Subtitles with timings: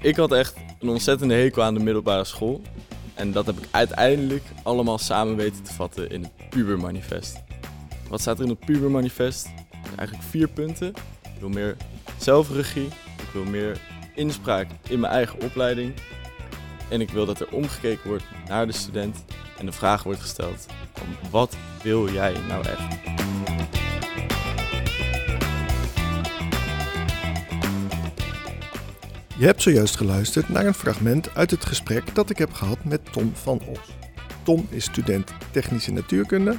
[0.00, 2.62] Ik had echt een ontzettende hekel aan de middelbare school.
[3.14, 7.42] En dat heb ik uiteindelijk allemaal samen weten te vatten in het Pubermanifest.
[8.08, 9.48] Wat staat er in het Pubermanifest?
[9.96, 10.88] Eigenlijk vier punten.
[11.22, 11.76] Ik wil meer
[12.16, 12.86] zelfregie.
[13.16, 13.80] Ik wil meer
[14.14, 15.94] inspraak in mijn eigen opleiding.
[16.88, 19.24] En ik wil dat er omgekeken wordt naar de student
[19.58, 20.66] en de vraag wordt gesteld:
[21.30, 23.13] wat wil jij nou echt?
[29.38, 33.12] Je hebt zojuist geluisterd naar een fragment uit het gesprek dat ik heb gehad met
[33.12, 33.96] Tom van Os.
[34.42, 36.56] Tom is student technische natuurkunde.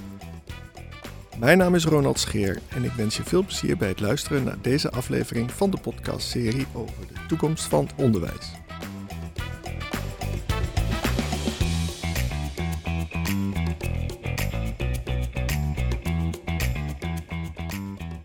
[1.38, 4.62] Mijn naam is Ronald Scheer en ik wens je veel plezier bij het luisteren naar
[4.62, 8.65] deze aflevering van de podcastserie over de toekomst van het onderwijs.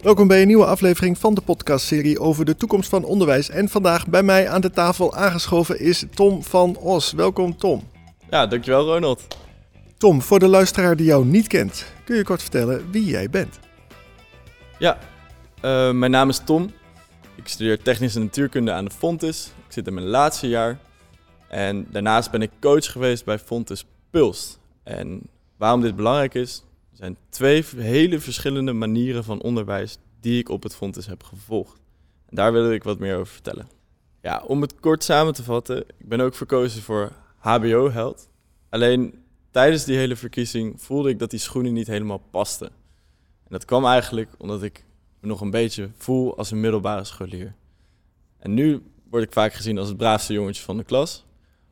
[0.03, 3.49] Welkom bij een nieuwe aflevering van de podcastserie over de toekomst van onderwijs.
[3.49, 7.13] En vandaag bij mij aan de tafel aangeschoven is Tom van Os.
[7.13, 7.89] Welkom Tom.
[8.31, 9.27] Ja, dankjewel Ronald.
[9.97, 13.59] Tom, voor de luisteraar die jou niet kent, kun je kort vertellen wie jij bent?
[14.79, 14.99] Ja,
[15.63, 16.71] uh, mijn naam is Tom.
[17.35, 19.53] Ik studeer technische natuurkunde aan de Fontes.
[19.67, 20.79] Ik zit in mijn laatste jaar.
[21.49, 24.59] En daarnaast ben ik coach geweest bij Fontes Pulst.
[24.83, 25.23] En
[25.57, 26.65] waarom dit belangrijk is,
[27.01, 31.81] zijn twee hele verschillende manieren van onderwijs die ik op het Fontes heb gevolgd.
[32.27, 33.69] En daar wil ik wat meer over vertellen.
[34.23, 38.29] Ja, om het kort samen te vatten, ik ben ook verkozen voor HBO-held.
[38.69, 39.15] Alleen
[39.51, 42.69] tijdens die hele verkiezing voelde ik dat die schoenen niet helemaal pasten.
[43.43, 44.85] En dat kwam eigenlijk omdat ik
[45.21, 47.55] me nog een beetje voel als een middelbare scholier.
[48.39, 51.25] En nu word ik vaak gezien als het braafste jongetje van de klas.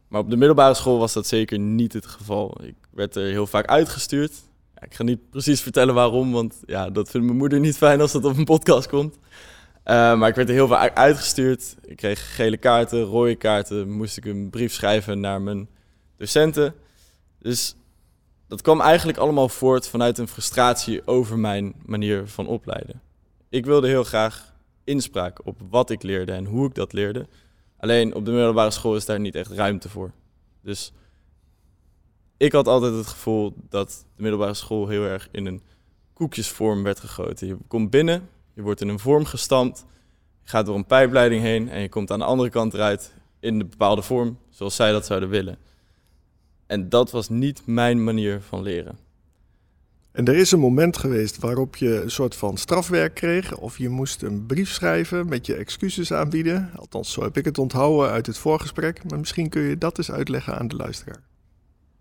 [0.08, 2.62] Maar op de middelbare school was dat zeker niet het geval.
[2.62, 4.46] Ik werd er heel vaak uitgestuurd
[4.84, 8.12] ik ga niet precies vertellen waarom, want ja, dat vindt mijn moeder niet fijn als
[8.12, 9.14] dat op een podcast komt.
[9.14, 11.76] Uh, maar ik werd er heel veel uitgestuurd.
[11.84, 13.90] Ik kreeg gele kaarten, rode kaarten.
[13.90, 15.68] Moest ik een brief schrijven naar mijn
[16.16, 16.74] docenten.
[17.38, 17.76] Dus
[18.48, 23.00] dat kwam eigenlijk allemaal voort vanuit een frustratie over mijn manier van opleiden.
[23.48, 27.26] Ik wilde heel graag inspraak op wat ik leerde en hoe ik dat leerde.
[27.78, 30.12] Alleen op de middelbare school is daar niet echt ruimte voor.
[30.62, 30.92] Dus
[32.38, 35.62] ik had altijd het gevoel dat de middelbare school heel erg in een
[36.12, 37.46] koekjesvorm werd gegoten.
[37.46, 39.84] Je komt binnen, je wordt in een vorm gestampt,
[40.42, 43.60] je gaat door een pijpleiding heen en je komt aan de andere kant eruit in
[43.60, 45.58] een bepaalde vorm, zoals zij dat zouden willen.
[46.66, 48.98] En dat was niet mijn manier van leren.
[50.12, 53.88] En er is een moment geweest waarop je een soort van strafwerk kreeg, of je
[53.88, 56.70] moest een brief schrijven met je excuses aanbieden.
[56.76, 60.10] Althans, zo heb ik het onthouden uit het voorgesprek, maar misschien kun je dat eens
[60.10, 61.22] uitleggen aan de luisteraar.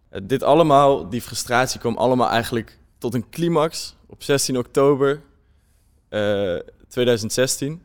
[0.09, 5.21] Eh, dit allemaal, die frustratie kwam allemaal eigenlijk tot een climax op 16 oktober
[6.87, 7.71] 2016.
[7.71, 7.77] Eh,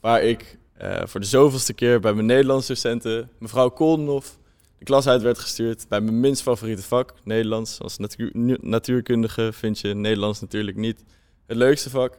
[0.00, 4.38] waar ik uh, voor de zoveelste keer bij mijn Nederlandse docenten, mevrouw Koldenhoff,
[4.78, 7.80] de klas uit werd gestuurd bij mijn minst favoriete vak, Nederlands.
[7.80, 8.30] Als natuur,
[8.60, 11.04] natuurkundige vind je Nederlands natuurlijk niet
[11.46, 12.18] het leukste vak.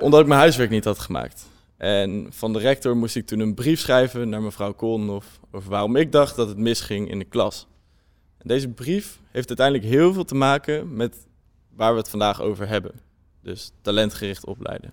[0.00, 1.46] omdat ik mijn huiswerk niet had gemaakt.
[1.78, 5.96] En van de rector moest ik toen een brief schrijven naar mevrouw Koldenhoff over waarom
[5.96, 7.66] ik dacht dat het misging in de klas.
[8.38, 11.26] En deze brief heeft uiteindelijk heel veel te maken met
[11.74, 12.92] waar we het vandaag over hebben.
[13.42, 14.92] Dus talentgericht opleiden.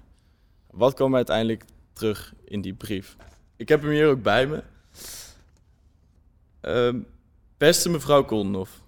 [0.72, 1.64] Wat kwam uiteindelijk
[1.94, 3.16] terug in die brief?
[3.56, 4.64] Ik heb hem hier ook bij me.
[6.62, 7.02] Uh,
[7.58, 8.82] beste mevrouw Koldenhoff,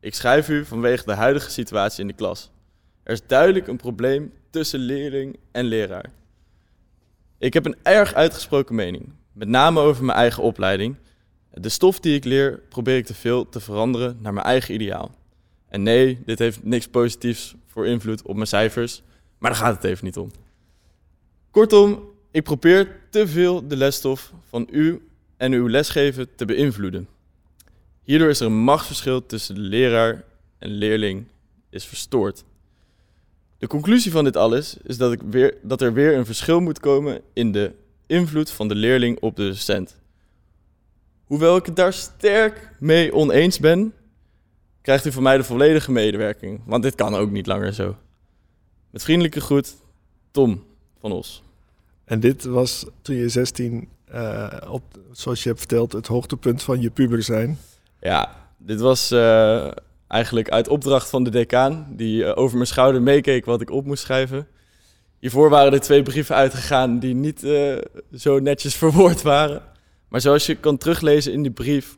[0.00, 2.50] ik schrijf u vanwege de huidige situatie in de klas.
[3.02, 6.10] Er is duidelijk een probleem tussen leerling en leraar.
[7.38, 10.96] Ik heb een erg uitgesproken mening, met name over mijn eigen opleiding.
[11.52, 15.14] De stof die ik leer probeer ik te veel te veranderen naar mijn eigen ideaal.
[15.68, 19.02] En nee, dit heeft niks positiefs voor invloed op mijn cijfers,
[19.38, 20.30] maar daar gaat het even niet om.
[21.50, 27.08] Kortom, ik probeer te veel de lesstof van u en uw lesgeven te beïnvloeden.
[28.02, 30.24] Hierdoor is er een machtsverschil tussen de leraar
[30.58, 31.26] en leerling
[31.70, 32.44] is verstoord.
[33.58, 36.80] De conclusie van dit alles is dat, ik weer, dat er weer een verschil moet
[36.80, 37.74] komen in de
[38.06, 39.96] invloed van de leerling op de docent.
[41.24, 43.94] Hoewel ik het daar sterk mee oneens ben,
[44.82, 47.96] krijgt u van mij de volledige medewerking, want dit kan ook niet langer zo.
[48.90, 49.74] Met vriendelijke groet,
[50.30, 50.64] Tom
[51.00, 51.42] van Os.
[52.04, 54.82] En dit was toen je 16, uh, eh, op,
[55.12, 57.58] zoals je hebt verteld, het hoogtepunt van je puber zijn.
[58.00, 59.70] Ja, dit was uh,
[60.08, 63.86] eigenlijk uit opdracht van de decaan, die eh, over mijn schouder meekeek wat ik op
[63.86, 64.48] moest schrijven.
[65.18, 67.78] Hiervoor waren er twee brieven uitgegaan die niet uh,
[68.14, 69.62] zo netjes verwoord waren.
[70.08, 71.96] Maar zoals je kan teruglezen in die brief,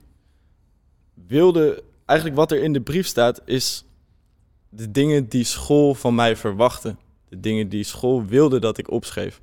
[1.27, 3.85] wilde eigenlijk wat er in de brief staat, is
[4.69, 6.97] de dingen die school van mij verwachtte.
[7.29, 9.41] De dingen die school wilde dat ik opschreef.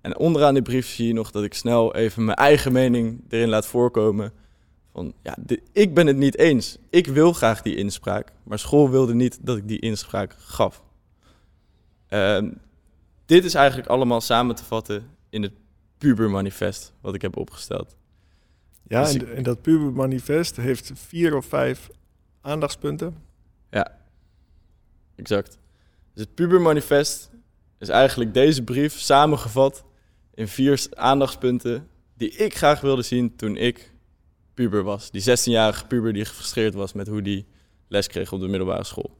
[0.00, 3.48] En onderaan die brief zie je nog dat ik snel even mijn eigen mening erin
[3.48, 4.32] laat voorkomen.
[4.98, 5.36] Van ja,
[5.72, 6.78] ik ben het niet eens.
[6.90, 10.82] Ik wil graag die inspraak, maar school wilde niet dat ik die inspraak gaf.
[12.08, 12.50] Ehm,
[13.26, 15.52] dit is eigenlijk allemaal samen te vatten in het
[15.98, 17.96] pubermanifest wat ik heb opgesteld.
[18.82, 21.88] Ja, dus en, en, dat pubermanifest heeft vier of vijf
[22.40, 23.16] aandachtspunten.
[23.70, 23.98] Ja,
[25.14, 25.58] exact.
[26.14, 27.30] Dus het pubermanifest
[27.78, 29.84] is eigenlijk deze brief samengevat
[30.34, 33.96] in vier aandachtspunten die ik graag wilde zien toen ik
[34.58, 35.10] puber was.
[35.10, 37.46] Die 16-jarige puber die gefrustreerd was met hoe die
[37.88, 39.18] les kreeg op de middelbare school.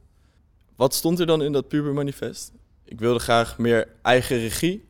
[0.75, 2.51] Wat stond er dan in dat pubermanifest?
[2.85, 4.87] Ik wilde graag meer eigen regie.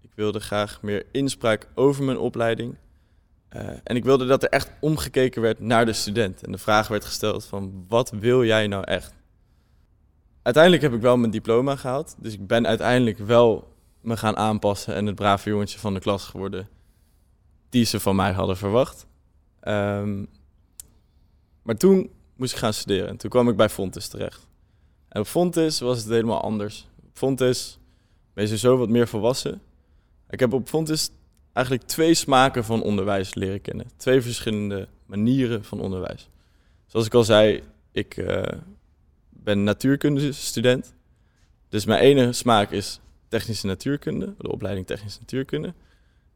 [0.00, 2.76] Ik wilde graag meer inspraak over mijn opleiding.
[3.56, 6.42] Uh, en ik wilde dat er echt omgekeken werd naar de student.
[6.42, 9.14] En de vraag werd gesteld van, wat wil jij nou echt?
[10.42, 12.14] Uiteindelijk heb ik wel mijn diploma gehaald.
[12.18, 16.24] Dus ik ben uiteindelijk wel me gaan aanpassen en het brave jongetje van de klas
[16.24, 16.68] geworden
[17.68, 19.08] die ze van mij hadden verwacht.
[19.62, 20.28] Um,
[21.62, 24.46] maar toen moest ik gaan studeren en toen kwam ik bij Fontes terecht.
[25.08, 26.88] En op Fontes was het helemaal anders.
[27.06, 27.78] Op Fontes
[28.32, 29.60] ben je zo wat meer volwassen.
[30.30, 31.10] Ik heb op Fontes
[31.52, 33.86] eigenlijk twee smaken van onderwijs leren kennen.
[33.96, 36.28] Twee verschillende manieren van onderwijs.
[36.86, 37.62] Zoals ik al zei,
[37.92, 38.42] ik uh,
[39.28, 40.94] ben natuurkundestudent.
[41.68, 45.74] Dus mijn ene smaak is technische natuurkunde, de opleiding technische natuurkunde.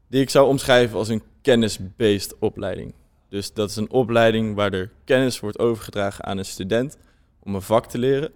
[0.07, 2.93] Die ik zou omschrijven als een kennis-based opleiding.
[3.35, 6.97] Dus dat is een opleiding waar er kennis wordt overgedragen aan een student
[7.39, 8.31] om een vak te leren.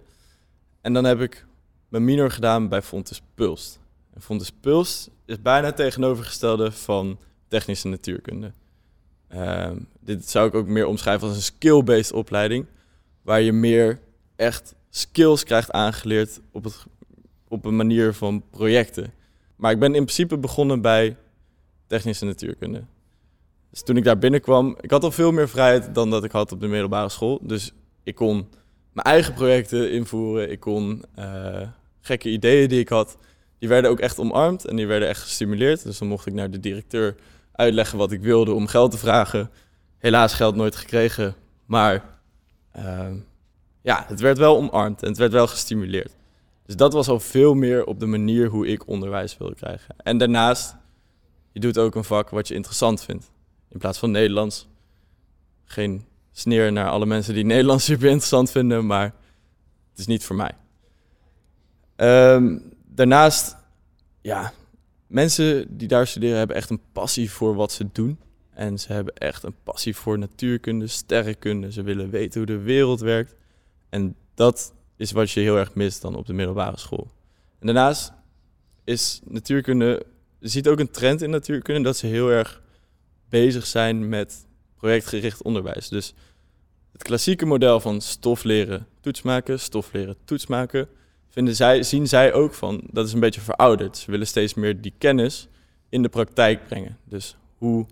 [0.80, 1.46] En dan heb ik
[1.88, 3.80] mijn minor gedaan bij Fontes Pulst.
[4.18, 7.18] Fontes Pulst is bijna het tegenovergestelde van
[7.48, 8.52] technische natuurkunde.
[9.34, 9.70] Uh,
[10.00, 12.66] dit zou ik ook meer omschrijven als een skill-based opleiding,
[13.22, 14.00] waar je meer
[14.36, 16.84] echt skills krijgt aangeleerd op, het,
[17.48, 19.12] op een manier van projecten.
[19.56, 21.16] Maar ik ben in principe begonnen bij
[21.86, 22.84] technische natuurkunde.
[23.70, 26.52] Dus toen ik daar binnenkwam, ik had al veel meer vrijheid dan dat ik had
[26.52, 27.38] op de middelbare school.
[27.42, 27.72] Dus
[28.02, 28.48] ik kon
[28.92, 30.50] mijn eigen projecten invoeren.
[30.50, 31.68] Ik kon uh,
[32.00, 33.16] gekke ideeën die ik had,
[33.58, 35.82] die werden ook echt omarmd en die werden echt gestimuleerd.
[35.82, 37.16] Dus dan mocht ik naar de directeur
[37.52, 39.50] uitleggen wat ik wilde om geld te vragen.
[39.98, 41.34] Helaas geld nooit gekregen,
[41.66, 42.18] maar
[42.76, 43.06] uh,
[43.82, 46.16] ja, het werd wel omarmd en het werd wel gestimuleerd.
[46.66, 49.94] Dus dat was al veel meer op de manier hoe ik onderwijs wilde krijgen.
[49.96, 50.76] En daarnaast,
[51.52, 53.30] je doet ook een vak wat je interessant vindt.
[53.70, 54.68] In plaats van Nederlands.
[55.64, 59.14] Geen sneer naar alle mensen die Nederlands super interessant vinden, maar
[59.90, 60.52] het is niet voor mij.
[62.34, 63.56] Um, daarnaast,
[64.20, 64.52] ja,
[65.06, 68.18] mensen die daar studeren hebben echt een passie voor wat ze doen.
[68.50, 71.72] En ze hebben echt een passie voor natuurkunde, sterrenkunde.
[71.72, 73.34] Ze willen weten hoe de wereld werkt.
[73.88, 77.10] En dat is wat je heel erg mist dan op de middelbare school.
[77.58, 78.12] En daarnaast
[78.84, 80.06] is natuurkunde,
[80.38, 82.62] je ziet ook een trend in natuurkunde dat ze heel erg
[83.30, 84.46] bezig zijn met
[84.76, 85.88] projectgericht onderwijs.
[85.88, 86.14] Dus
[86.92, 90.88] het klassieke model van stof leren, toets maken, stof leren, toets maken,
[91.28, 93.96] vinden zij, zien zij ook van, dat is een beetje verouderd.
[93.96, 95.48] Ze willen steeds meer die kennis
[95.88, 96.98] in de praktijk brengen.
[97.04, 97.86] Dus hoe,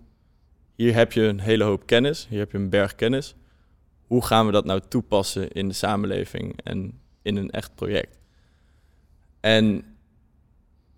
[0.75, 3.35] hier heb je een hele hoop kennis, hier heb je een berg kennis.
[4.07, 8.19] Hoe gaan we dat nou toepassen in de samenleving en in een echt project?
[9.39, 9.85] En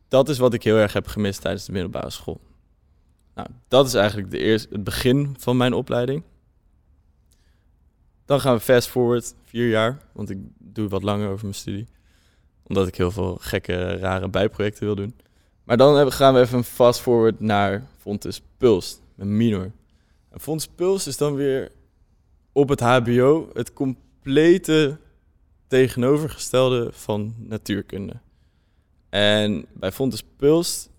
[0.07, 2.41] dat is wat ik heel erg heb gemist tijdens de middelbare school.
[3.35, 6.23] Nou, dat is eigenlijk de eerste, het begin van mijn opleiding.
[8.25, 11.87] Dan gaan we fast forward, vier jaar, want ik doe wat langer over mijn studie.
[12.63, 15.15] Omdat ik heel veel gekke, rare bijprojecten wil doen.
[15.63, 19.71] Maar dan gaan we even fast forward naar Fontes Puls, mijn minor.
[20.29, 21.71] En Fontes Puls is dan weer
[22.51, 24.97] op het HBO het complete
[25.67, 28.13] tegenovergestelde van natuurkunde.
[29.09, 30.89] En bij Fontes Pulst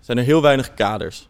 [0.00, 1.28] zijn er heel weinig kaders.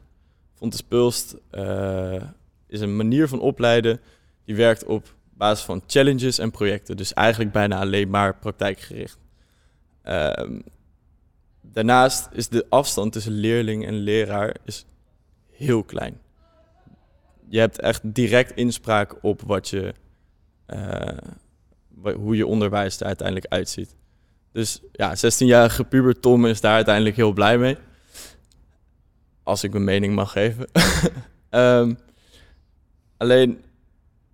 [0.57, 2.23] Fontes Pulst uh,
[2.67, 4.01] is een manier van opleiden
[4.45, 6.97] die werkt op basis van challenges en projecten.
[6.97, 9.19] Dus eigenlijk bijna alleen maar praktijkgericht.
[10.05, 10.63] Um,
[11.63, 14.87] daarnaast is de afstand tussen leerling en leraar is
[15.51, 16.21] heel klein.
[17.49, 19.95] Je hebt echt direct inspraak op wat je,
[20.67, 23.95] uh, hoe je onderwijs er uiteindelijk uitziet.
[24.53, 27.77] Dus ja, 16-jarige puber Tom is daar uiteindelijk heel blij mee.
[29.47, 30.69] Als ik mijn mening mag geven.
[31.51, 31.99] um,
[33.23, 33.65] alleen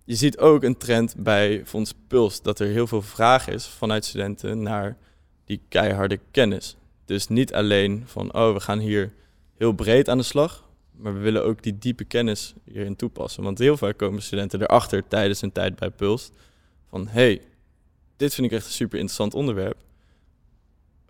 [0.05, 4.05] je ziet ook een trend bij Fonds Puls dat er heel veel vraag is vanuit
[4.05, 4.97] studenten naar
[5.45, 6.75] die keiharde kennis.
[7.05, 9.13] Dus niet alleen van, oh, we gaan hier
[9.57, 13.43] heel breed aan de slag, maar we willen ook die diepe kennis hierin toepassen.
[13.43, 16.31] Want heel vaak komen studenten erachter tijdens hun tijd bij Puls
[16.89, 17.41] van, hey,
[18.17, 19.77] dit vind ik echt een super interessant onderwerp.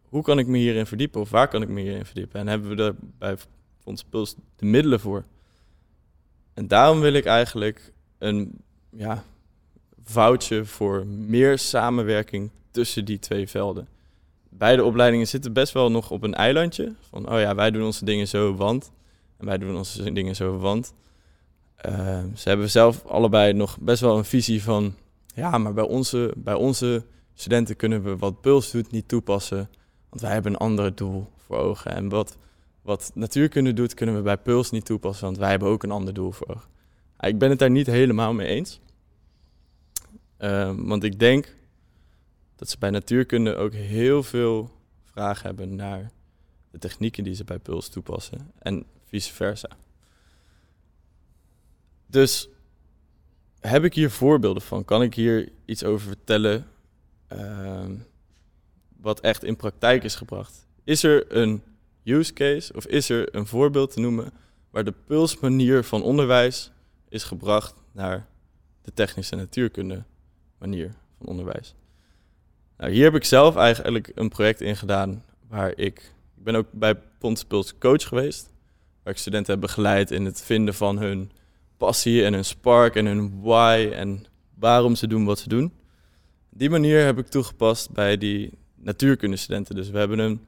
[0.03, 2.39] hoe kan ik me hierin verdiepen of waar kan ik me hierin verdiepen?
[2.39, 3.37] En hebben we er bij
[3.83, 5.23] Fonds Puls de middelen voor?
[6.53, 9.23] En daarom wil ik eigenlijk een ja,
[10.03, 13.87] foutje voor meer samenwerking tussen die twee velden.
[14.49, 16.93] Beide opleidingen zitten best wel nog op een eilandje.
[17.09, 18.91] Van, oh ja, wij doen onze dingen zo, want.
[19.37, 20.93] En wij doen onze dingen zo, want.
[21.85, 24.95] Uh, ze hebben zelf allebei nog best wel een visie van...
[25.35, 29.69] Ja, maar bij onze, bij onze studenten kunnen we wat Puls doet niet toepassen.
[30.09, 31.91] Want wij hebben een ander doel voor ogen.
[31.95, 32.37] En wat,
[32.83, 35.25] wat natuurkunde doet, kunnen we bij Puls niet toepassen.
[35.25, 36.69] Want wij hebben ook een ander doel voor ogen.
[37.19, 38.79] Ik ben het daar niet helemaal mee eens.
[40.39, 41.55] Uh, want ik denk
[42.55, 44.71] dat ze bij natuurkunde ook heel veel
[45.03, 46.11] vragen hebben naar
[46.71, 48.51] de technieken die ze bij Puls toepassen.
[48.59, 49.69] En vice versa.
[52.05, 52.49] Dus
[53.59, 54.85] heb ik hier voorbeelden van?
[54.85, 56.67] Kan ik hier iets over vertellen
[57.33, 57.85] uh,
[58.97, 60.67] wat echt in praktijk is gebracht?
[60.83, 61.63] Is er een
[62.03, 64.33] use case of is er een voorbeeld te noemen
[64.69, 66.71] waar de pulsmanier van onderwijs
[67.09, 68.27] is gebracht naar
[68.81, 70.03] de technische natuurkunde
[70.57, 71.75] manier van onderwijs?
[72.77, 76.67] Nou, hier heb ik zelf eigenlijk een project in gedaan waar ik, ik ben ook
[76.71, 78.51] bij Pons Puls coach geweest,
[79.03, 81.31] waar ik studenten heb begeleid in het vinden van hun
[81.77, 84.25] passie en hun spark en hun why en
[84.59, 85.73] waarom ze doen wat ze doen.
[86.49, 89.75] Die manier heb ik toegepast bij die natuurkundestudenten.
[89.75, 90.41] Dus we hebben een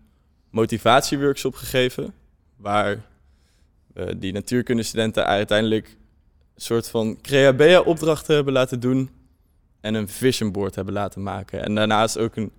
[0.56, 2.14] motivatieworkshop gegeven,
[2.58, 3.02] waar
[3.94, 5.88] we die natuurkundestudenten uiteindelijk
[6.56, 9.10] een soort van Creabea-opdrachten hebben laten doen
[9.82, 11.64] en een vision board hebben laten maken.
[11.64, 12.52] En daarnaast ook een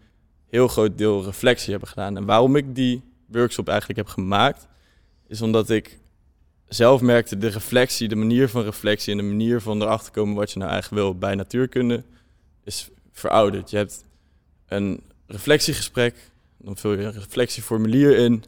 [0.49, 2.17] heel groot deel reflectie hebben gedaan.
[2.17, 4.67] En waarom ik die workshop eigenlijk heb gemaakt,
[5.27, 5.99] is omdat ik
[6.69, 10.53] zelf merkte de reflectie, de manier van reflectie en de manier van erachter komen wat
[10.53, 12.03] je nou eigenlijk wil bij natuurkunde,
[12.65, 13.71] is verouderd.
[13.71, 14.05] Je hebt
[14.67, 16.15] een reflectiegesprek,
[16.59, 18.45] dan vul je een reflectieformulier in.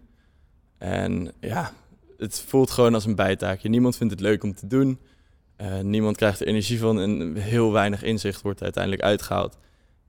[0.79, 1.73] En ja,
[2.19, 3.69] het voelt gewoon als een bijtaakje.
[3.69, 4.99] Niemand vindt het leuk om te doen.
[5.61, 9.59] Uh, niemand krijgt er energie van en heel weinig inzicht wordt uiteindelijk uitgehaald.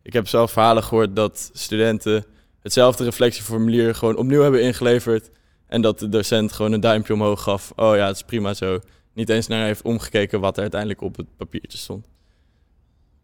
[0.02, 2.26] Ik heb zelf verhalen gehoord dat studenten
[2.60, 5.30] hetzelfde reflectieformulier gewoon opnieuw hebben ingeleverd.
[5.68, 7.72] En dat de docent gewoon een duimpje omhoog gaf.
[7.76, 8.80] Oh ja, het is prima zo.
[9.14, 12.08] Niet eens naar heeft omgekeken wat er uiteindelijk op het papiertje stond.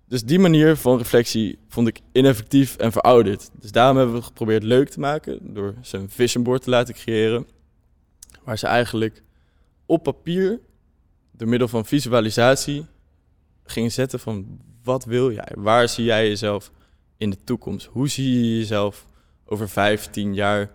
[0.07, 3.49] Dus die manier van reflectie vond ik ineffectief en verouderd.
[3.53, 6.93] Dus daarom hebben we geprobeerd leuk te maken door ze een vision board te laten
[6.93, 7.47] creëren.
[8.43, 9.23] Waar ze eigenlijk
[9.85, 10.59] op papier,
[11.31, 12.85] door middel van visualisatie,
[13.63, 15.51] gingen zetten van wat wil jij?
[15.55, 16.71] Waar zie jij jezelf
[17.17, 17.85] in de toekomst?
[17.85, 19.05] Hoe zie je jezelf
[19.45, 20.71] over vijf, tien jaar?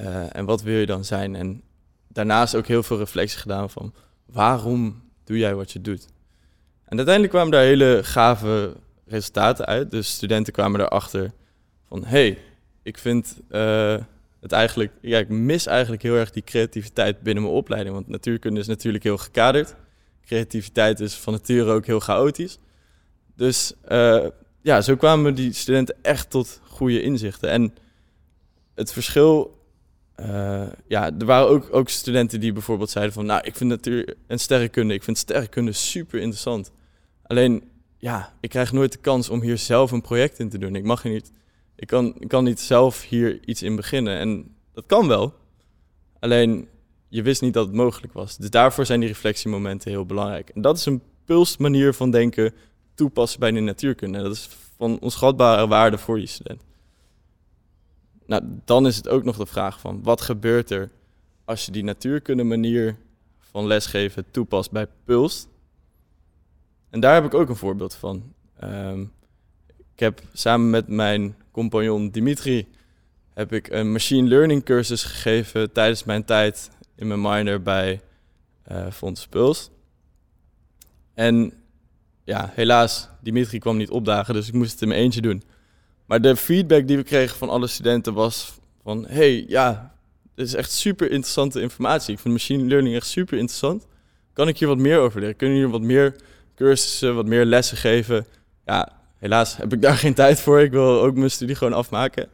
[0.00, 1.34] Uh, en wat wil je dan zijn?
[1.34, 1.62] En
[2.08, 3.94] daarnaast ook heel veel reflectie gedaan van
[4.26, 6.06] waarom doe jij wat je doet?
[6.92, 9.90] En uiteindelijk kwamen daar hele gave resultaten uit.
[9.90, 11.32] Dus studenten kwamen erachter
[11.88, 12.38] van hey,
[12.82, 13.96] ik vind uh,
[14.40, 17.94] het eigenlijk, ja, ik mis eigenlijk heel erg die creativiteit binnen mijn opleiding.
[17.94, 19.74] Want natuurkunde is natuurlijk heel gekaderd.
[20.24, 22.58] Creativiteit is van nature ook heel chaotisch.
[23.36, 24.26] Dus uh,
[24.62, 27.50] ja, zo kwamen die studenten echt tot goede inzichten.
[27.50, 27.74] En
[28.74, 29.58] het verschil
[30.16, 34.16] uh, ja, er waren ook, ook studenten die bijvoorbeeld zeiden van, nou, ik vind natuur
[34.26, 36.72] en sterrenkunde, ik vind sterrenkunde super interessant.
[37.32, 37.62] Alleen,
[37.98, 40.74] ja, ik krijg nooit de kans om hier zelf een project in te doen.
[40.74, 41.32] Ik mag hier niet,
[41.74, 44.18] ik kan, ik kan niet zelf hier iets in beginnen.
[44.18, 45.34] En dat kan wel.
[46.18, 46.68] Alleen,
[47.08, 48.36] je wist niet dat het mogelijk was.
[48.36, 50.48] Dus daarvoor zijn die reflectiemomenten heel belangrijk.
[50.48, 52.54] En dat is een pulsmanier van denken
[52.94, 54.22] toepassen bij de natuurkunde.
[54.22, 56.62] Dat is van onschatbare waarde voor je student.
[58.26, 60.90] Nou, dan is het ook nog de vraag van wat gebeurt er
[61.44, 62.96] als je die natuurkunde manier
[63.38, 65.46] van lesgeven toepast bij Puls.
[66.92, 68.34] En daar heb ik ook een voorbeeld van.
[68.64, 69.12] Um,
[69.94, 72.68] ik heb samen met mijn compagnon Dimitri
[73.34, 78.00] heb ik een machine learning cursus gegeven tijdens mijn tijd in mijn minor bij
[78.72, 79.70] uh, Puls.
[81.14, 81.52] En
[82.24, 85.42] ja, helaas, Dimitri kwam niet opdagen, dus ik moest het in mijn eentje doen.
[86.06, 89.06] Maar de feedback die we kregen van alle studenten was van...
[89.06, 89.94] hey, ja,
[90.34, 92.14] dit is echt super interessante informatie.
[92.14, 93.86] Ik vind machine learning echt super interessant.
[94.32, 95.36] Kan ik hier wat meer over leren?
[95.36, 96.16] Kunnen jullie wat meer
[97.00, 98.26] wat meer lessen geven?
[98.66, 100.60] Ja, helaas heb ik daar geen tijd voor.
[100.60, 102.28] Ik wil ook mijn studie gewoon afmaken.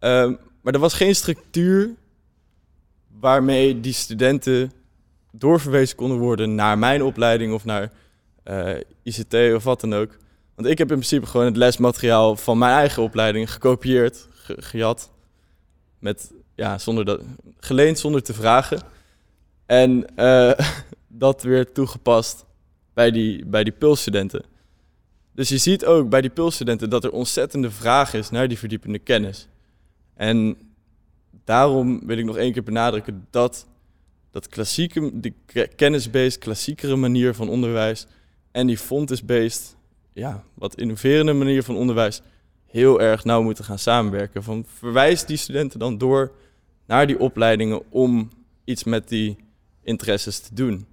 [0.00, 1.90] Um, maar er was geen structuur
[3.20, 4.72] waarmee die studenten
[5.32, 7.92] doorverwezen konden worden naar mijn opleiding of naar
[8.42, 10.16] eh, ICT of wat dan ook.
[10.54, 15.10] Want ik heb in principe gewoon het lesmateriaal van mijn eigen opleiding gekopieerd, gejat.
[15.98, 17.20] Met, ja, zonder dat,
[17.58, 18.80] geleend zonder te vragen.
[19.66, 20.52] En uh,
[21.08, 22.44] dat weer toegepast
[23.00, 24.44] bij die, bij die pulsstudenten.
[25.32, 28.98] Dus je ziet ook bij die pulsstudenten dat er ontzettende vraag is naar die verdiepende
[28.98, 29.48] kennis.
[30.14, 30.56] En
[31.44, 33.66] daarom wil ik nog één keer benadrukken dat
[34.30, 35.34] dat klassieke, die
[35.76, 38.06] kennis-based, klassiekere manier van onderwijs
[38.50, 39.76] en die fontes-based,
[40.12, 42.22] ja, wat innoverende manier van onderwijs
[42.66, 44.42] heel erg nauw moeten gaan samenwerken.
[44.42, 46.32] Van verwijs die studenten dan door
[46.86, 48.30] naar die opleidingen om
[48.64, 49.36] iets met die
[49.82, 50.86] interesses te doen.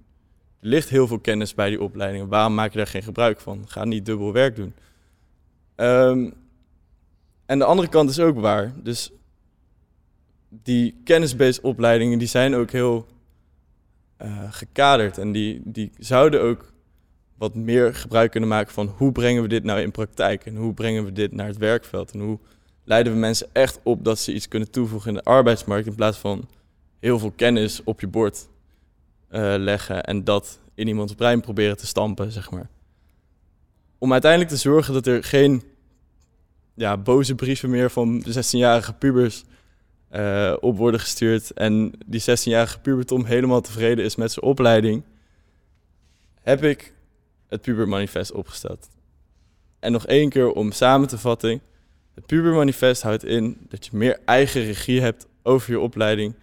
[0.60, 2.28] Er ligt heel veel kennis bij die opleidingen.
[2.28, 3.64] Waarom maak je daar geen gebruik van?
[3.68, 4.74] Ga niet dubbel werk doen.
[5.76, 6.34] Um,
[7.46, 8.72] en de andere kant is ook waar.
[8.82, 9.12] Dus
[10.48, 13.06] die kennisbased opleidingen die zijn ook heel
[14.22, 15.18] uh, gekaderd.
[15.18, 16.72] En die, die zouden ook
[17.36, 20.74] wat meer gebruik kunnen maken van hoe brengen we dit nou in praktijk en hoe
[20.74, 22.38] brengen we dit naar het werkveld en hoe
[22.84, 26.18] leiden we mensen echt op dat ze iets kunnen toevoegen in de arbeidsmarkt in plaats
[26.18, 26.48] van
[26.98, 28.48] heel veel kennis op je bord
[29.30, 32.68] uh, leggen en dat in iemands brein proberen te stampen, zeg maar.
[33.98, 35.62] Om uiteindelijk te zorgen dat er geen
[36.74, 39.44] ja, boze brieven meer van de 16-jarige pubers
[40.12, 45.02] uh, op worden gestuurd en die 16-jarige pubertom helemaal tevreden is met zijn opleiding,
[46.42, 46.92] heb ik
[47.48, 48.88] het pubermanifest opgesteld.
[49.78, 51.60] En nog één keer om samen te vatten.
[52.14, 56.34] Het pubermanifest houdt in dat je meer eigen regie hebt over je opleiding,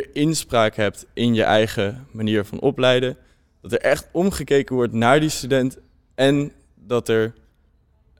[0.00, 3.16] inspraak hebt in je eigen manier van opleiden,
[3.60, 5.78] dat er echt omgekeken wordt naar die student
[6.14, 7.34] en dat er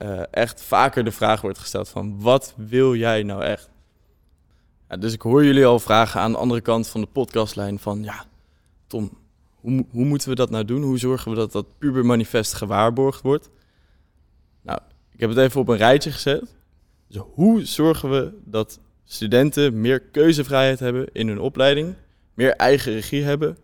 [0.01, 3.69] uh, echt vaker de vraag wordt gesteld van wat wil jij nou echt?
[4.89, 8.03] Ja, dus ik hoor jullie al vragen aan de andere kant van de podcastlijn van
[8.03, 8.25] ja,
[8.87, 9.17] Tom,
[9.63, 10.81] hoe, hoe moeten we dat nou doen?
[10.81, 13.49] Hoe zorgen we dat dat pubermanifest gewaarborgd wordt?
[14.61, 14.79] Nou,
[15.11, 16.55] ik heb het even op een rijtje gezet.
[17.07, 21.95] Dus hoe zorgen we dat studenten meer keuzevrijheid hebben in hun opleiding,
[22.33, 23.57] meer eigen regie hebben,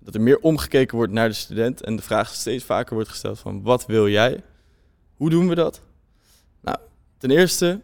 [0.00, 3.38] dat er meer omgekeken wordt naar de student en de vraag steeds vaker wordt gesteld
[3.38, 4.42] van wat wil jij?
[5.16, 5.80] Hoe doen we dat?
[6.60, 6.78] Nou,
[7.18, 7.80] ten eerste,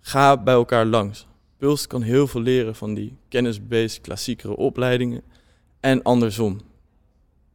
[0.00, 1.26] ga bij elkaar langs.
[1.56, 5.22] Puls kan heel veel leren van die kennisbased klassiekere opleidingen
[5.80, 6.60] en andersom.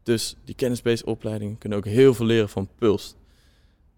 [0.03, 3.15] Dus die kennisbased opleidingen kunnen ook heel veel leren van Puls.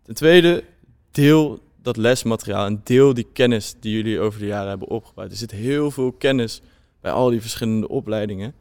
[0.04, 0.64] Ten tweede,
[1.12, 5.32] deel dat lesmateriaal en deel die kennis die jullie over de jaren hebben opgebouwd.
[5.32, 6.62] Er zit heel veel kennis
[7.02, 8.54] bij al die verschillende opleidingen.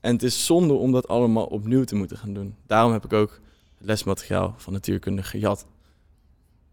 [0.00, 2.54] En het is zonde om dat allemaal opnieuw te moeten gaan doen.
[2.66, 3.40] Daarom heb ik ook
[3.78, 5.66] het lesmateriaal van natuurkunde gejat.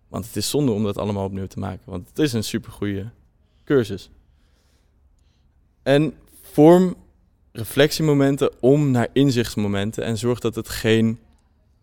[0.07, 1.83] Want het is zonde om dat allemaal opnieuw te maken.
[1.85, 3.09] Want het is een supergoeie
[3.63, 4.09] cursus.
[5.83, 6.95] En vorm
[7.51, 10.03] reflectiemomenten om naar inzichtsmomenten.
[10.03, 11.19] En zorg dat het geen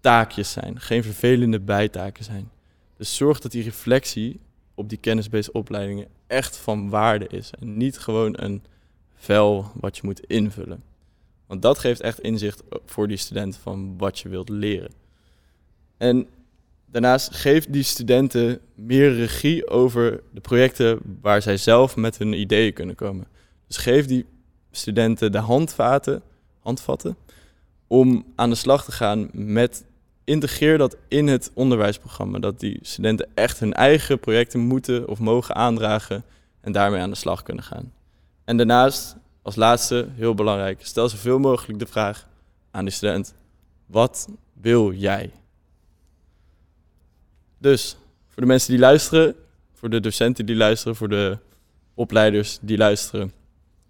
[0.01, 0.81] taakjes zijn.
[0.81, 2.51] Geen vervelende bijtaken zijn.
[2.97, 4.41] Dus zorg dat die reflectie
[4.75, 7.51] op die kennisbased opleidingen echt van waarde is.
[7.61, 8.63] En niet gewoon een
[9.15, 10.83] vel wat je moet invullen.
[11.47, 14.93] Want dat geeft echt inzicht voor die student van wat je wilt leren.
[15.97, 16.29] En
[16.87, 22.73] daarnaast geeft die studenten meer regie over de projecten waar zij zelf met hun ideeën
[22.73, 23.27] kunnen komen.
[23.67, 24.27] Dus geef die
[24.71, 26.23] studenten de handvaten,
[26.59, 27.17] handvatten
[27.87, 29.85] om aan de slag te gaan met
[30.25, 32.39] integreer dat in het onderwijsprogramma.
[32.39, 36.25] Dat die studenten echt hun eigen projecten moeten of mogen aandragen
[36.61, 37.93] en daarmee aan de slag kunnen gaan.
[38.45, 42.29] En daarnaast, als laatste, heel belangrijk, stel zoveel mogelijk de vraag
[42.71, 43.35] aan de student:
[43.87, 45.31] wat wil jij?
[47.59, 47.97] Dus
[48.29, 49.35] voor de mensen die luisteren,
[49.73, 51.39] voor de docenten die luisteren, voor de
[51.95, 53.33] opleiders die luisteren,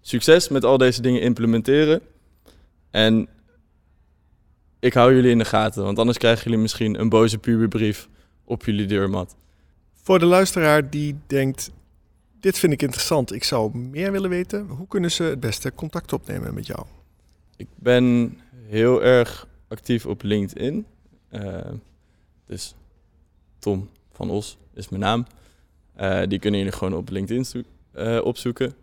[0.01, 2.01] succes met al deze dingen implementeren.
[2.91, 3.27] En
[4.85, 8.07] ik hou jullie in de gaten, want anders krijgen jullie misschien een boze puberbrief
[8.43, 9.35] op jullie deurmat.
[9.93, 11.71] Voor de luisteraar die denkt,
[12.39, 16.13] dit vind ik interessant, ik zou meer willen weten, hoe kunnen ze het beste contact
[16.13, 16.85] opnemen met jou?
[17.57, 20.85] Ik ben heel erg actief op LinkedIn.
[21.31, 21.57] Uh,
[22.45, 22.75] dus
[23.59, 25.25] Tom van Os is mijn naam.
[26.01, 28.73] Uh, die kunnen jullie gewoon op LinkedIn uh, opzoeken.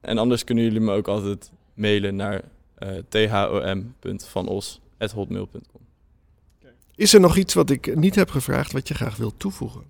[0.00, 2.42] En anders kunnen jullie me ook altijd mailen naar
[2.78, 2.88] uh,
[5.08, 5.80] thom.vanos.hotmail.com.
[6.94, 9.84] Is er nog iets wat ik niet heb gevraagd wat je graag wilt toevoegen?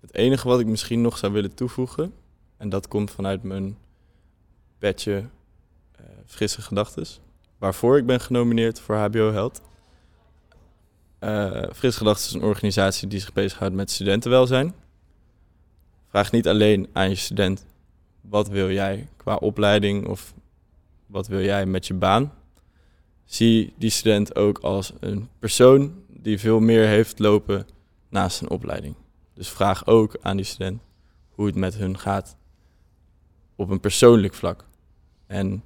[0.00, 2.14] Het enige wat ik misschien nog zou willen toevoegen,
[2.56, 3.76] en dat komt vanuit mijn
[4.78, 5.24] bedje
[6.26, 7.20] Frisse Gedachtes,
[7.58, 9.60] waarvoor ik ben genomineerd voor HBO Held.
[11.20, 14.74] Uh, Fris Gedacht is een organisatie die zich bezighoudt met studentenwelzijn.
[16.08, 17.64] Vraag niet alleen aan je student
[18.20, 20.34] wat wil jij qua opleiding of
[21.06, 22.32] wat wil jij met je baan.
[23.24, 27.66] Zie die student ook als een persoon die veel meer heeft lopen
[28.08, 28.94] naast zijn opleiding.
[29.34, 30.82] Dus vraag ook aan die student
[31.28, 32.36] hoe het met hun gaat
[33.56, 34.64] op een persoonlijk vlak.
[35.26, 35.62] En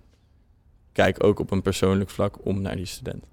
[0.93, 3.25] kijk ook op een persoonlijk vlak om naar die student.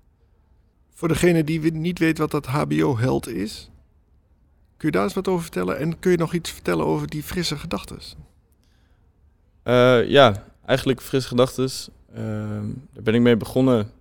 [0.94, 3.70] Voor degene die niet weet wat dat HBO-held is,
[4.78, 5.78] kun je daar eens wat over vertellen?
[5.78, 8.00] En kun je nog iets vertellen over die frisse gedachten?
[9.64, 11.90] Uh, ja, eigenlijk Frisse Gedachtes.
[12.14, 13.92] Ehm, daar ben ik mee begonnen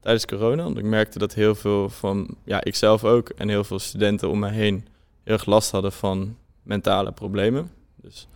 [0.00, 0.62] tijdens corona.
[0.62, 4.38] Want ik merkte dat heel veel van, ja, ikzelf ook en heel veel studenten om
[4.38, 4.86] me heen
[5.22, 7.70] heel erg last hadden van mentale problemen.
[7.96, 8.28] Dus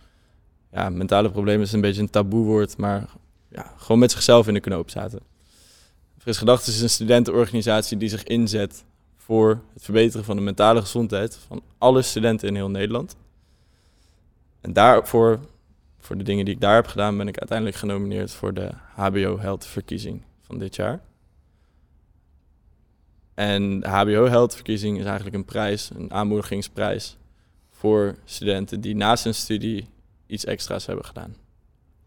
[0.71, 3.09] ja, mentale problemen is een beetje een taboewoord, maar
[3.49, 5.19] ja, gewoon met zichzelf in de knoop zaten.
[6.17, 8.83] Fris Gedachten is een studentenorganisatie die zich inzet
[9.17, 13.15] voor het verbeteren van de mentale gezondheid van alle studenten in heel Nederland.
[14.61, 15.39] En daarvoor,
[15.99, 19.39] voor de dingen die ik daar heb gedaan, ben ik uiteindelijk genomineerd voor de HBO
[19.39, 21.01] Health verkiezing van dit jaar.
[23.33, 27.17] En de HBO Health verkiezing is eigenlijk een prijs, een aanmoedigingsprijs
[27.71, 29.87] voor studenten die naast hun studie
[30.27, 31.35] iets extra's hebben gedaan.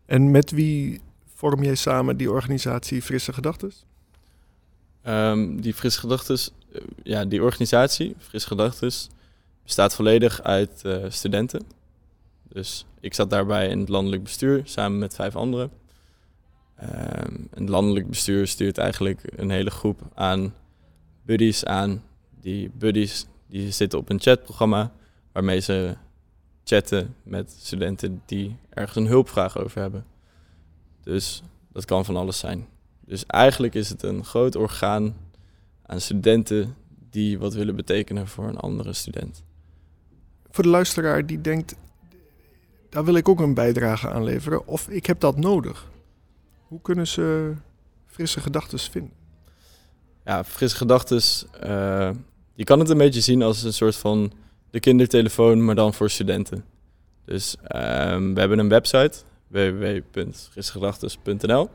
[0.06, 1.00] En met wie
[1.34, 3.84] vorm jij samen die organisatie Frisse Gedachtes?
[5.06, 9.08] Um, die Frisse Gedachtes, eh, ja, die organisatie, Frisse Gedachtes,
[9.62, 11.62] bestaat volledig uit uh, studenten.
[12.48, 15.70] Dus ik zat daarbij in het landelijk bestuur samen met vijf anderen.
[16.82, 20.54] Um, het landelijk bestuur stuurt eigenlijk een hele groep aan
[21.26, 22.02] buddies aan.
[22.40, 24.92] Die buddies die zitten op een chatprogramma
[25.32, 25.96] waarmee ze
[26.64, 30.04] chatten met studenten die ergens een hulpvraag over hebben.
[31.02, 32.66] Dus dat kan van alles zijn.
[33.00, 35.16] Dus eigenlijk is het een groot orgaan
[35.82, 36.76] aan studenten
[37.10, 39.42] die wat willen betekenen voor een andere student.
[40.50, 41.76] Voor de luisteraar die denkt,
[42.88, 45.90] daar wil ik ook een bijdrage aan leveren of ik heb dat nodig.
[46.66, 47.54] Hoe kunnen ze
[48.06, 49.25] frisse gedachten vinden?
[50.26, 51.20] Ja, frisse gedachten.
[51.64, 52.10] Uh,
[52.54, 54.32] je kan het een beetje zien als een soort van
[54.70, 56.64] de kindertelefoon, maar dan voor studenten.
[57.24, 59.12] Dus um, we hebben een website,
[59.46, 61.68] www.frisgedachten.nl.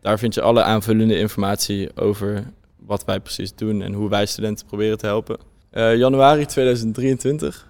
[0.00, 4.66] Daar vind je alle aanvullende informatie over wat wij precies doen en hoe wij studenten
[4.66, 5.38] proberen te helpen.
[5.72, 7.66] Uh, januari 2023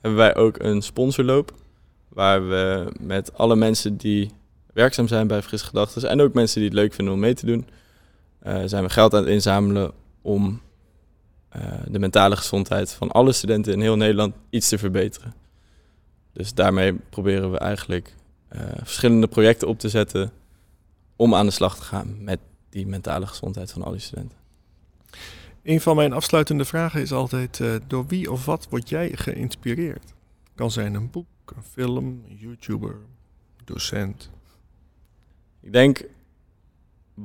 [0.00, 1.54] hebben wij ook een sponsorloop.
[2.08, 4.30] Waar we met alle mensen die
[4.72, 7.46] werkzaam zijn bij Fris Gedachten en ook mensen die het leuk vinden om mee te
[7.46, 7.66] doen,
[8.64, 10.60] zijn we geld aan het inzamelen om
[11.56, 15.34] uh, de mentale gezondheid van alle studenten in heel Nederland iets te verbeteren.
[16.32, 18.14] Dus daarmee proberen we eigenlijk
[18.52, 20.32] uh, verschillende projecten op te zetten
[21.16, 24.36] om aan de slag te gaan met die mentale gezondheid van al die studenten.
[25.62, 30.14] Een van mijn afsluitende vragen is altijd: uh, door wie of wat word jij geïnspireerd?
[30.54, 32.96] Kan zijn een boek, een film, een YouTuber,
[33.64, 34.30] docent.
[35.60, 36.04] Ik denk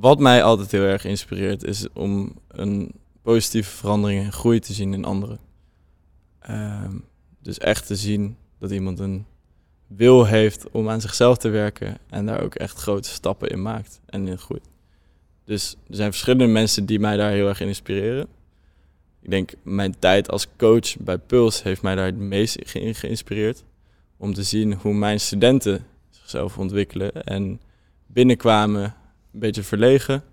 [0.00, 4.94] wat mij altijd heel erg inspireert is om een positieve verandering en groei te zien
[4.94, 5.38] in anderen.
[6.50, 6.84] Uh,
[7.42, 9.26] dus echt te zien dat iemand een
[9.86, 14.00] wil heeft om aan zichzelf te werken en daar ook echt grote stappen in maakt
[14.06, 14.68] en in groeit.
[15.44, 18.26] Dus er zijn verschillende mensen die mij daar heel erg in inspireren.
[19.22, 23.64] Ik denk mijn tijd als coach bij Puls heeft mij daar het meest in geïnspireerd.
[24.16, 27.60] Om te zien hoe mijn studenten zichzelf ontwikkelen en
[28.06, 28.94] binnenkwamen
[29.34, 30.24] een beetje verlegen.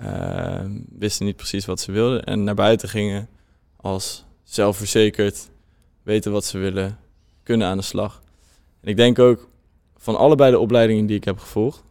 [0.00, 3.28] Uh, wisten niet precies wat ze wilden en naar buiten gingen
[3.76, 5.50] als zelfverzekerd,
[6.02, 6.98] weten wat ze willen,
[7.42, 8.22] kunnen aan de slag.
[8.80, 9.48] En ik denk ook
[9.96, 11.82] van allebei de opleidingen die ik heb gevolgd,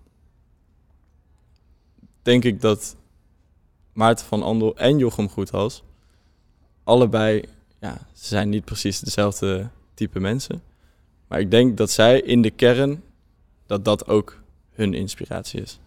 [2.21, 2.95] denk ik dat
[3.93, 5.84] Maarten van Andel en Jochem Goethals
[6.88, 7.43] allebei,
[7.80, 10.63] ja, ze zijn niet precies dezelfde type mensen.
[11.28, 13.04] Maar ik denk dat zij in de kern,
[13.65, 15.80] dat dat ook hun inspiratie is.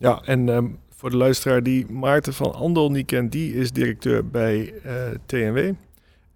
[0.00, 4.28] Ja, en um, voor de luisteraar die Maarten van Andel niet kent, die is directeur
[4.28, 5.72] bij uh, eh, TNW.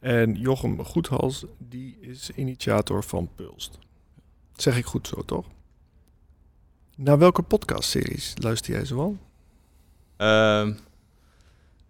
[0.00, 3.78] En Jochem Goethals, die is initiator van Pulst.
[4.52, 5.46] Dat zeg ik goed zo, toch?
[6.96, 9.16] Naar welke podcastseries luister jij zoal?
[10.18, 10.68] Uh,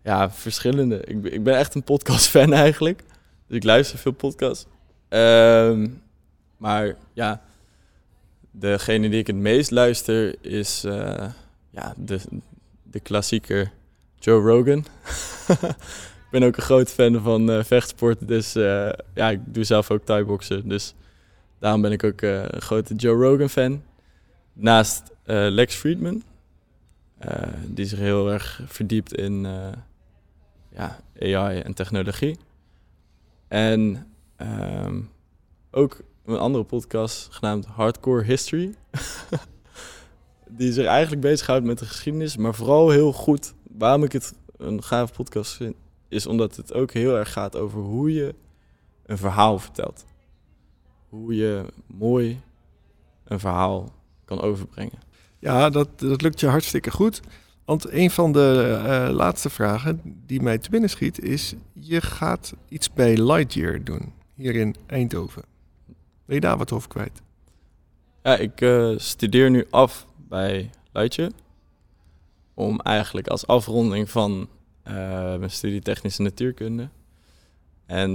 [0.03, 1.05] ja, verschillende.
[1.05, 3.03] Ik, ik ben echt een podcast-fan eigenlijk.
[3.47, 4.67] Dus ik luister veel podcasts.
[5.11, 5.87] Uh,
[6.57, 7.43] maar ja,
[8.51, 11.27] degene die ik het meest luister is uh,
[11.75, 12.21] ja, de,
[12.83, 13.73] de klassieker
[14.19, 14.85] Joe Rogan.
[16.31, 18.29] ben ook een groot fan van uh, vechtsport.
[18.29, 20.69] Dus uh, ja, ik doe zelf ook thai-boksen.
[20.69, 20.95] Dus
[21.59, 23.83] daarom ben ik ook uh, een grote Joe Rogan fan.
[24.53, 26.23] Naast Lex Friedman.
[27.67, 29.47] die zich heel erg verdiept in
[30.71, 32.39] ja, AI en technologie.
[33.49, 34.07] En
[34.39, 35.11] um,
[35.71, 38.75] ook een andere podcast genaamd Hardcore History.
[40.57, 43.55] die zich eigenlijk bezighoudt met de geschiedenis, maar vooral heel goed.
[43.63, 45.75] Waarom ik het een gave podcast vind,
[46.09, 48.35] is omdat het ook heel erg gaat over hoe je
[49.07, 50.05] een verhaal vertelt.
[51.09, 52.41] Hoe je mooi
[53.25, 53.93] een verhaal
[54.25, 54.99] kan overbrengen.
[55.39, 57.21] Ja, dat, dat lukt je hartstikke goed.
[57.65, 62.55] Want een van de uh, laatste vragen die mij te binnen schiet is: je gaat
[62.69, 65.43] iets bij Lightyear doen hier in Eindhoven.
[66.27, 67.23] Ben je daar wat over kwijt?
[68.23, 71.31] Ja, ik eh, studeer nu af bij Luitje.
[72.55, 74.49] Om eigenlijk als afronding van
[74.83, 74.95] eh,
[75.37, 76.89] mijn studie technische natuurkunde.
[77.87, 78.11] En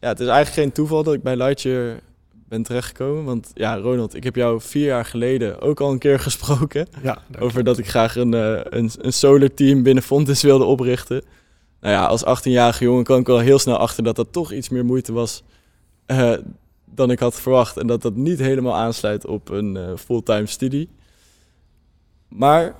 [0.00, 2.00] ja, het is eigenlijk geen toeval dat ik bij Luitje
[2.48, 3.24] ben terechtgekomen.
[3.24, 6.88] Want ja, Ronald, ik heb jou vier jaar geleden ook al een keer gesproken.
[7.02, 11.24] Ja, over dat ik graag een, eh, een, een solar team binnen Fontis wilde oprichten.
[11.80, 14.68] Nou ja, als 18-jarige jongen kwam ik al heel snel achter dat dat toch iets
[14.68, 15.42] meer moeite was
[16.06, 16.32] eh,
[16.84, 17.76] dan ik had verwacht.
[17.76, 20.88] En dat dat niet helemaal aansluit op een fulltime studie.
[22.28, 22.74] Maar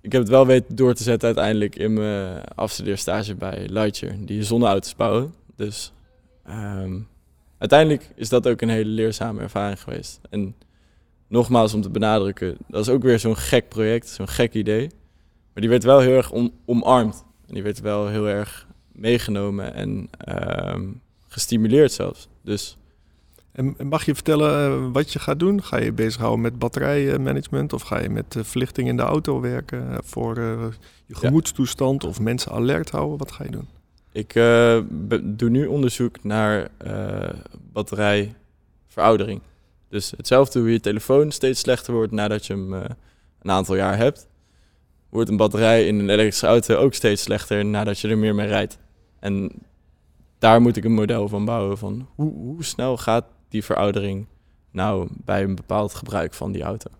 [0.00, 4.14] ik heb het wel weten door te zetten uiteindelijk in mijn afstudeerstage bij Lightyear.
[4.18, 5.34] Die zonneauto's bouwen.
[5.56, 5.92] Dus
[6.44, 6.98] ehm,
[7.58, 10.20] uiteindelijk is dat ook een hele leerzame ervaring geweest.
[10.30, 10.54] En
[11.28, 14.90] nogmaals om te benadrukken, dat is ook weer zo'n gek project, zo'n gek idee.
[15.52, 17.24] Maar die werd wel heel erg om, omarmd.
[17.46, 20.88] En die werd wel heel erg meegenomen en ehm,
[21.28, 22.28] gestimuleerd zelfs.
[22.42, 22.76] Dus
[23.60, 25.62] En mag je vertellen eh, wat je gaat doen?
[25.62, 29.90] Ga je bezighouden met batterijmanagement of ga je met eh, verlichting in de auto werken
[29.90, 30.38] eh, voor
[31.06, 33.18] je gemoedstoestand of mensen alert houden?
[33.18, 33.68] Wat ga je doen?
[34.12, 34.32] ik
[35.22, 36.70] doe nu onderzoek naar
[37.72, 39.40] batterijveroudering.
[39.88, 44.28] Dus hetzelfde hoe je telefoon steeds slechter wordt nadat je hem een aantal jaar hebt,
[45.08, 48.46] wordt een batterij in een elektrische auto ook steeds slechter nadat je er meer mee
[48.46, 48.78] rijdt.
[49.18, 49.52] En
[50.38, 54.26] daar moet ik een model van bouwen van hoe, hoe snel gaat die veroudering
[54.70, 56.90] nou bij een bepaald gebruik van die auto.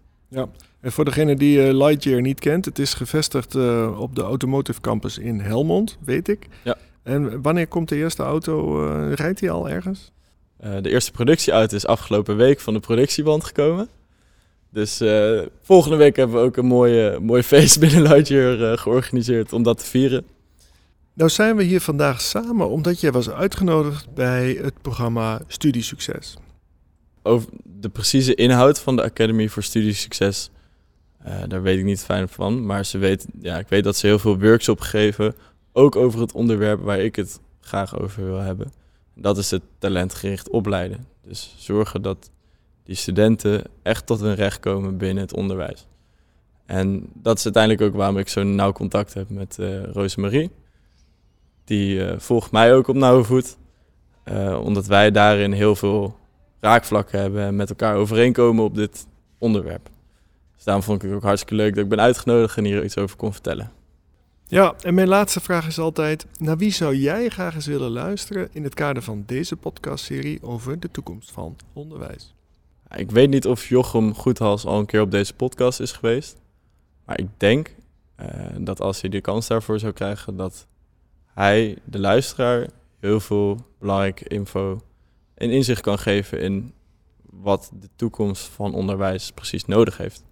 [0.81, 4.81] En voor degene die eh, Lightyear niet kent, het is gevestigd eh, op de Automotive
[4.81, 6.47] Campus in Helmond, weet ik.
[6.65, 6.77] Ja.
[7.03, 8.87] En wanneer komt de eerste auto?
[8.87, 10.13] eh, rijdt die al ergens?
[10.83, 13.89] De eerste productieauto is afgelopen week van de productieband gekomen.
[14.71, 15.03] Dus
[15.63, 19.85] volgende week hebben we ook een mooie, mooi feest binnen Lightyear georganiseerd om dat te
[19.85, 20.27] vieren.
[21.13, 26.37] Nou zijn we hier vandaag samen omdat jij was uitgenodigd bij het programma Studiesucces.
[27.23, 30.51] Over de precieze inhoud van de Academy voor Studiesucces,
[31.19, 32.67] eh daar weet ik niet fijn van.
[32.67, 35.35] Maar ze weet, ja, ik weet dat ze heel veel workshops geven,
[35.73, 38.73] ook over het onderwerp waar ik het graag over wil hebben.
[39.15, 41.07] Dat is het talentgericht opleiden.
[41.27, 42.31] Dus zorgen dat
[42.85, 45.87] die studenten echt tot hun recht komen binnen het onderwijs.
[46.67, 50.51] En dat is uiteindelijk ook waarom ik zo'n nauw contact heb met eh Rosemarie.
[51.71, 53.57] Die eh, volgt mij ook op nauwe voet.
[54.25, 56.17] eh, omdat wij daarin heel veel
[56.61, 59.07] raakvlakken hebben en met elkaar overeenkomen op dit
[59.39, 59.89] onderwerp.
[60.55, 62.97] Dus daarom vond ik het ook hartstikke leuk dat ik ben uitgenodigd en hier iets
[62.99, 63.71] over kon vertellen.
[64.47, 68.49] Ja, en mijn laatste vraag is altijd: naar wie zou jij graag eens willen luisteren
[68.53, 72.35] in het kader van deze podcastserie over de toekomst van onderwijs?
[72.97, 76.37] Ik weet niet of Jochem Goedhals al een keer op deze podcast is geweest.
[77.05, 77.75] Maar ik denk
[78.15, 78.29] eh,
[78.59, 80.67] dat als hij de kans daarvoor zou krijgen, dat
[81.35, 84.81] hij de luisteraar heel veel belangrijke info
[85.35, 86.73] en inzicht kan geven in
[87.23, 90.25] wat de toekomst van onderwijs precies nodig heeft.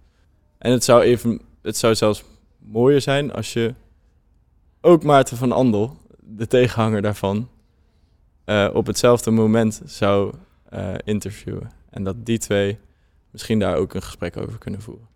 [0.57, 2.23] En het zou, even, het zou zelfs
[2.57, 3.73] mooier zijn als je
[4.81, 7.49] ook Maarten van Andel, de tegenhanger daarvan,
[8.45, 10.33] eh, op hetzelfde moment zou
[10.69, 11.71] eh, interviewen.
[11.89, 12.77] En dat die twee
[13.31, 15.07] misschien daar ook een gesprek over kunnen voeren.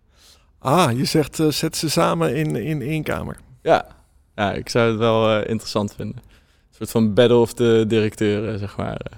[0.58, 3.36] Ah, je zegt eh, zet ze samen in, in één kamer.
[3.62, 3.86] Ja,
[4.34, 6.16] ja ik zou het wel eh, interessant vinden.
[6.16, 8.96] Een soort van battle of de directeuren, zeg maar.
[8.96, 9.16] eh.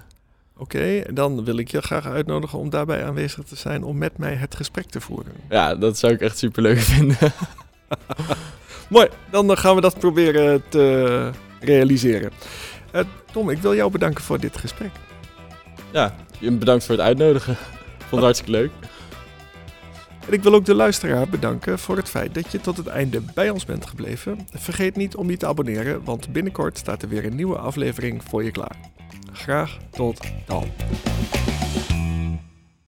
[0.57, 4.33] Oké, dan wil ik je graag uitnodigen om daarbij aanwezig te zijn om met mij
[4.33, 5.31] het gesprek te voeren.
[5.49, 7.17] Ja, dat zou ik echt superleuk vinden.
[8.89, 12.31] Mooi, dan eh, gaan we dat proberen te realiseren.
[13.31, 14.91] Tom, ik wil jou bedanken voor dit gesprek.
[15.91, 17.55] ja, bedankt voor het uitnodigen.
[17.97, 18.71] Vond het hartstikke leuk.
[20.27, 23.21] En ik wil ook de luisteraar bedanken voor het feit dat je tot het einde
[23.33, 24.47] bij ons bent gebleven.
[24.53, 28.43] Vergeet niet om je te abonneren, want binnenkort staat er weer een nieuwe aflevering voor
[28.43, 28.75] je klaar.
[29.31, 30.71] Graag tot dan.